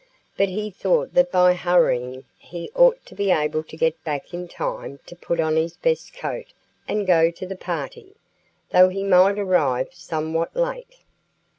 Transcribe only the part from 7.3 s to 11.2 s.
the party, though he might arrive somewhat late.